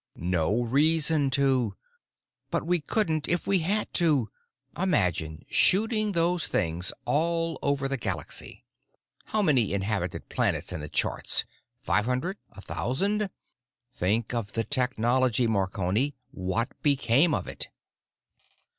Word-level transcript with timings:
"No 0.17 0.63
reason 0.63 1.29
to." 1.29 1.75
"But 2.49 2.65
we 2.65 2.79
couldn't 2.79 3.29
if 3.29 3.45
we 3.45 3.59
had 3.59 3.93
to. 3.93 4.31
Imagine 4.75 5.45
shooting 5.47 6.13
those 6.13 6.47
things 6.47 6.91
all 7.05 7.59
over 7.61 7.87
the 7.87 7.97
Galaxy. 7.97 8.65
How 9.25 9.43
many 9.43 9.73
inhabited 9.73 10.27
planets 10.27 10.73
in 10.73 10.79
the 10.79 10.89
charts—five 10.89 12.05
hundred? 12.05 12.37
A 12.53 12.61
thousand? 12.61 13.29
Think 13.93 14.33
of 14.33 14.53
the 14.53 14.63
technology, 14.63 15.45
Marconi. 15.45 16.15
What 16.31 16.69
became 16.81 17.35
of 17.35 17.47
it?" 17.47 17.69